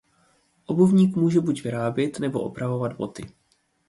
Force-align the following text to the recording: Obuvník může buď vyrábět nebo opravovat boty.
Obuvník 0.67 1.15
může 1.15 1.39
buď 1.41 1.63
vyrábět 1.63 2.19
nebo 2.19 2.39
opravovat 2.39 2.93
boty. 2.97 3.29